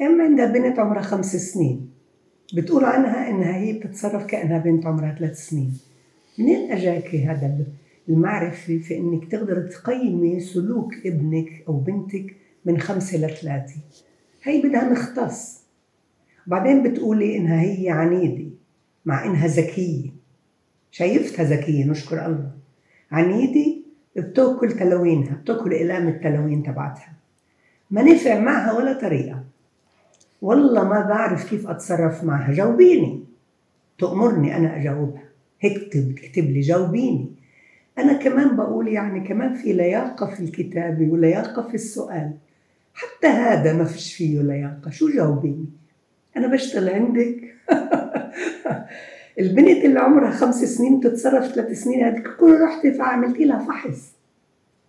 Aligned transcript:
أم 0.00 0.20
عندها 0.20 0.46
بنت 0.46 0.78
عمرها 0.78 1.02
خمس 1.02 1.36
سنين 1.36 1.90
بتقول 2.54 2.84
عنها 2.84 3.30
إنها 3.30 3.56
هي 3.56 3.72
بتتصرف 3.72 4.26
كأنها 4.26 4.58
بنت 4.58 4.86
عمرها 4.86 5.16
ثلاث 5.18 5.48
سنين. 5.48 5.78
منين 6.38 6.72
أجاكي 6.72 7.24
هذا 7.24 7.66
المعرفة 8.08 8.78
في 8.78 8.96
إنك 8.96 9.30
تقدر 9.30 9.66
تقيمي 9.66 10.40
سلوك 10.40 10.94
ابنك 11.06 11.64
أو 11.68 11.76
بنتك 11.76 12.36
من 12.64 12.80
خمسة 12.80 13.18
لثلاثة 13.18 13.74
هي 14.42 14.62
بدها 14.62 14.90
مختص. 14.90 15.62
بعدين 16.46 16.82
بتقولي 16.82 17.36
إنها 17.36 17.62
هي 17.62 17.90
عنيدة 17.90 18.50
مع 19.04 19.24
إنها 19.24 19.46
ذكية. 19.46 20.10
شايفتها 20.90 21.44
ذكية 21.44 21.84
نشكر 21.84 22.26
الله. 22.26 22.50
عنيدة 23.10 23.76
بتأكل 24.16 24.72
تلوينها 24.72 25.34
بتأكل 25.34 25.74
إقلام 25.74 26.08
التلوين 26.08 26.62
تبعتها. 26.62 27.12
ما 27.90 28.02
نفع 28.02 28.40
معها 28.40 28.72
ولا 28.72 28.92
طريقة. 28.92 29.44
والله 30.46 30.84
ما 30.84 31.00
بعرف 31.00 31.50
كيف 31.50 31.68
أتصرف 31.68 32.24
معها 32.24 32.52
جاوبيني. 32.52 33.24
تأمرني 33.98 34.56
أنا 34.56 34.76
أجاوبها 34.76 35.22
اكتب 35.64 36.14
اكتب 36.18 36.44
لي 36.44 36.60
جاوبيني. 36.60 37.30
أنا 37.98 38.12
كمان 38.12 38.56
بقول 38.56 38.88
يعني 38.88 39.28
كمان 39.28 39.54
في 39.54 39.72
لياقة 39.72 40.26
في 40.26 40.40
الكتابة 40.40 41.08
ولياقة 41.10 41.68
في 41.68 41.74
السؤال. 41.74 42.32
حتى 42.94 43.26
هذا 43.26 43.72
ما 43.72 43.84
فيش 43.84 44.14
فيه 44.14 44.42
لياقة. 44.42 44.90
شو 44.90 45.08
جاوبيني؟ 45.08 45.66
أنا 46.36 46.46
بشتغل 46.46 46.88
عندك؟ 46.88 47.36
البنت 49.40 49.84
اللي 49.84 49.98
عمرها 50.00 50.30
خمس 50.30 50.64
سنين 50.64 51.00
بتتصرف 51.00 51.44
ثلاث 51.44 51.82
سنين 51.82 52.04
هذيك 52.04 52.28
كل 52.40 52.60
رحتي 52.60 52.92
فعملتي 52.92 53.44
لها 53.44 53.58
فحص. 53.58 54.15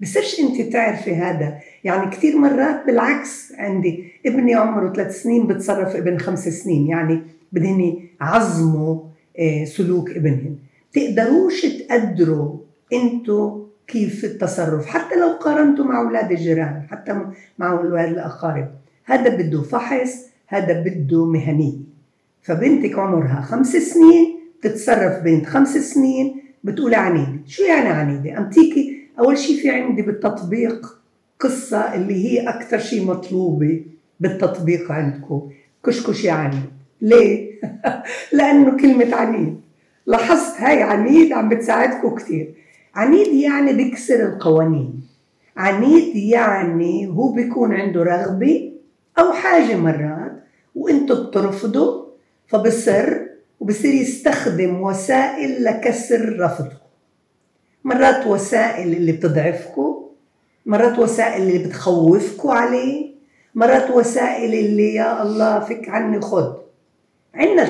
بصيرش 0.00 0.40
انت 0.40 0.72
تعرفي 0.72 1.14
هذا. 1.14 1.58
يعني 1.84 2.10
كثير 2.10 2.38
مرات 2.38 2.86
بالعكس 2.86 3.52
عندي. 3.58 4.04
ابني 4.26 4.54
عمره 4.54 4.92
ثلاث 4.92 5.22
سنين 5.22 5.46
بتصرف 5.46 5.96
ابن 5.96 6.18
خمس 6.18 6.48
سنين. 6.48 6.86
يعني 6.86 7.22
بدهن 7.52 7.96
يعظموا 8.20 9.00
آه، 9.38 9.64
سلوك 9.64 10.10
ابنهم 10.10 10.58
تقدروش 10.92 11.66
تقدروا 11.66 12.58
أنتوا 12.92 13.64
كيف 13.86 14.24
التصرف. 14.24 14.86
حتى 14.86 15.14
لو 15.14 15.28
قارنتوا 15.28 15.84
مع 15.84 16.00
أولاد 16.00 16.32
الجيران 16.32 16.82
حتى 16.90 17.20
مع 17.58 17.72
أولاد 17.72 18.08
الأقارب. 18.08 18.70
هذا 19.04 19.36
بده 19.36 19.62
فحص 19.62 20.26
هذا 20.46 20.80
بده 20.80 21.26
مهنية. 21.26 21.94
فبنتك 22.42 22.98
عمرها 22.98 23.40
خمس 23.40 23.76
سنين 23.76 24.40
تتصرف 24.62 25.22
بنت 25.22 25.46
خمس 25.46 25.76
سنين 25.76 26.42
بتقول 26.64 26.94
عنيدة. 26.94 27.40
شو 27.46 27.62
يعني 27.62 27.88
عنيدة؟ 27.88 28.38
أنتيكي 28.38 28.93
أول 29.18 29.38
شيء 29.38 29.56
في 29.56 29.70
عندي 29.70 30.02
بالتطبيق 30.02 30.98
قصة 31.40 31.94
اللي 31.94 32.24
هي 32.24 32.48
أكثر 32.48 32.78
شيء 32.78 33.04
مطلوبة 33.04 33.84
بالتطبيق 34.20 34.92
عندكم. 34.92 35.50
كشكش 35.86 36.24
يعني 36.24 36.60
ليه؟ 37.00 37.60
لأنه 38.32 38.76
كلمة 38.76 39.16
عنيد. 39.16 39.60
لاحظت؟ 40.06 40.60
هاي 40.60 40.82
عنيد 40.82 41.32
عم 41.32 41.48
بتساعدكم 41.48 42.14
كثير 42.14 42.54
عنيد 42.94 43.28
يعني 43.28 43.72
بيكسر 43.72 44.24
القوانين. 44.28 45.00
عنيد 45.56 46.16
يعني 46.16 47.06
هو 47.08 47.32
بيكون 47.32 47.72
عنده 47.72 48.02
رغبة 48.02 48.72
أو 49.18 49.32
حاجة 49.32 49.76
مرات 49.76 50.44
وأنتم 50.74 51.26
بترفضوا 51.26 52.04
فبصر 52.46 53.16
وبصير 53.60 53.94
يستخدم 53.94 54.80
وسائل 54.80 55.64
لكسر 55.64 56.38
رفضكم. 56.40 56.83
مرات 57.84 58.26
وسائل 58.26 58.92
اللي 58.92 59.12
بتضعفكم 59.12 60.04
مرات 60.66 60.98
وسائل 60.98 61.42
اللي 61.42 61.58
بتخوفكم 61.68 62.48
عليه 62.48 63.14
مرات 63.54 63.90
وسائل 63.90 64.54
اللي 64.54 64.94
يا 64.94 65.22
الله 65.22 65.60
فك 65.60 65.88
عني 65.88 66.20
خد. 66.20 66.54
عندنا 67.34 67.62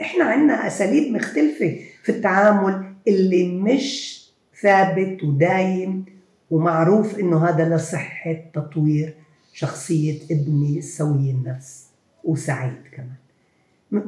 إحنا 0.00 0.24
عندنا 0.24 0.66
أساليب 0.66 1.12
مختلفة 1.12 1.76
في 2.02 2.08
التعامل 2.12 2.84
اللي 3.08 3.48
مش 3.48 4.18
ثابت 4.62 5.24
ودايم 5.24 6.04
ومعروف 6.50 7.18
إنه 7.18 7.48
هذا 7.48 7.76
لصحة 7.76 8.36
تطوير 8.54 9.14
شخصية 9.52 10.18
ابني 10.30 10.80
سوي 10.82 11.30
النفس 11.30 11.84
وسعيد 12.24 12.72
كمان. 12.96 13.16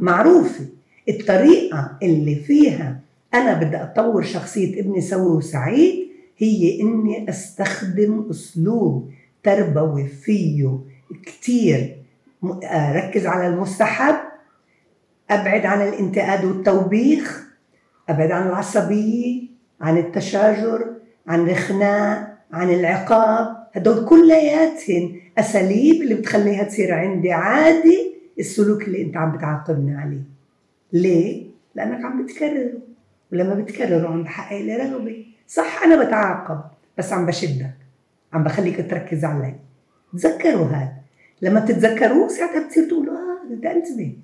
معروفة 0.01 0.65
الطريقة 1.09 1.99
اللي 2.03 2.35
فيها 2.35 3.01
أنا 3.35 3.61
بدي 3.61 3.77
أطور 3.77 4.23
شخصية 4.23 4.81
ابني 4.81 5.01
سوي 5.01 5.37
وسعيد 5.37 6.09
هي 6.39 6.81
إني 6.81 7.31
أستخدم 7.31 8.27
أسلوب 8.31 9.11
تربوي 9.43 10.07
فيه 10.07 10.79
كتير. 11.27 11.97
ركز 12.95 13.27
على 13.27 13.47
المستحب 13.47 14.15
أبعد 15.31 15.67
عن 15.67 15.89
الانتقاد 15.89 16.45
والتوبيخ 16.45 17.47
أبعد 18.09 18.31
عن 18.31 18.47
العصبية 18.49 19.43
عن 19.81 19.99
التشاجر 19.99 20.95
عن 21.27 21.49
الخناق 21.49 22.39
عن 22.53 22.71
العقاب. 22.71 23.57
هدول 23.73 24.05
كلياتهم 24.05 25.21
أساليب 25.39 26.03
اللي 26.03 26.15
بتخليها 26.15 26.65
تصير 26.65 26.95
عندي 26.95 27.33
عادي 27.33 28.15
السلوك 28.39 28.83
اللي 28.83 29.03
أنت 29.03 29.17
عم 29.17 29.33
بتعاقبني 29.37 29.97
عليه. 29.97 30.23
ليه؟ 30.93 31.47
لأنك 31.75 32.05
عم 32.05 32.25
بتكرره. 32.25 32.90
ولما 33.33 33.55
بتكرره 33.55 34.09
عم 34.09 34.23
بحقق 34.23 34.61
لي 34.61 34.77
رغبة. 34.77 35.27
صح 35.49 35.83
أنا 35.83 36.05
بتعاقب 36.05 36.61
بس 36.99 37.13
عم 37.13 37.27
بشدك. 37.27 37.75
عم 38.33 38.45
بخليك 38.45 38.91
تركز 38.91 39.25
علي. 39.25 39.55
تذكروا 40.13 40.67
هذا 40.67 40.93
لما 41.43 41.61
بتتذكروه 41.61 42.29
ساعتها 42.29 42.67
بتصير 42.67 42.89
تقولوا 42.89 43.15
آه 43.15 43.53
أنت 43.55 43.67
انتبه 43.67 44.17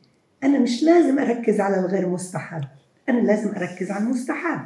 أنا 0.44 0.58
مش 0.58 0.82
لازم 0.82 1.18
أركز 1.18 1.60
على 1.60 1.80
الغير 1.80 2.08
مستحب. 2.08 2.64
أنا 3.08 3.20
لازم 3.20 3.54
أركز 3.54 3.90
على 3.90 4.04
المستحب. 4.04 4.60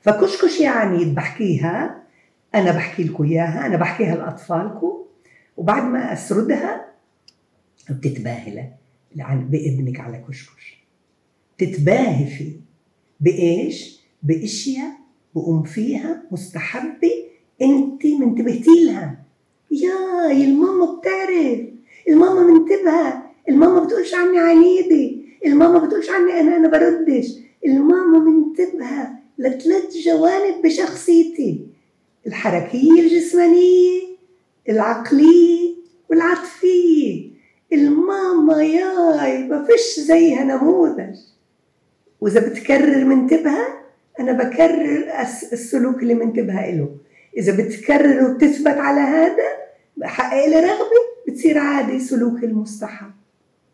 فكشكش 0.00 0.60
يعني 0.60 1.04
بحكيها 1.04 2.02
أنا 2.54 2.72
بحكي 2.72 3.04
لكم 3.04 3.24
إياها 3.24 3.66
أنا 3.66 3.76
بحكيها 3.76 4.16
لاطفالكم 4.16 4.92
وبعد 5.56 5.82
ما 5.82 6.12
أسردها 6.12 6.86
بتتباهي 7.90 8.70
بابنك 9.14 10.00
على 10.00 10.24
كشكش. 10.28 10.86
تتباهي 11.58 12.26
فيه. 12.26 12.65
بإيش؟ 13.20 14.00
بأشياء 14.22 14.92
بقوم 15.34 15.62
فيها 15.62 16.22
مستحبة 16.30 17.12
أنت 17.62 18.06
منتبهتي 18.06 18.84
لها. 18.84 19.18
يا 19.70 20.32
الماما 20.32 20.94
بتعرف. 20.94 21.60
الماما 22.08 22.42
منتبهة. 22.42 23.30
الماما 23.48 23.84
بتقولش 23.84 24.14
عني 24.14 24.38
عنيدة. 24.38 25.16
الماما 25.46 25.78
بتقولش 25.78 26.10
عني 26.10 26.40
أنا 26.40 26.56
أنا 26.56 26.68
بردش. 26.68 27.26
الماما 27.66 28.18
منتبهة 28.18 29.18
لثلاث 29.38 29.96
جوانب 29.96 30.62
بشخصيتي. 30.64 31.66
الحركية 32.26 33.00
الجسمانية 33.00 34.00
العقلية 34.68 35.74
والعاطفية. 36.10 37.30
الماما 37.72 38.62
ياي 38.62 39.48
ما 39.48 39.64
فيش 39.64 40.00
زيها 40.06 40.44
نموذج. 40.44 41.16
وإذا 42.20 42.40
بتكرر 42.48 43.04
منتبهة 43.04 43.66
أنا 44.20 44.32
بكرر 44.32 45.04
السلوك 45.52 46.02
اللي 46.02 46.14
منتبهة 46.14 46.70
له 46.70 46.96
إذا 47.36 47.56
بتكرر 47.56 48.24
وبتثبت 48.24 48.76
على 48.78 49.00
هذا 49.00 49.48
بحقق 49.96 50.46
لي 50.46 50.60
رغبة 50.60 51.06
بتصير 51.28 51.58
عادي 51.58 51.98
سلوك 52.00 52.44
المستحب. 52.44 53.10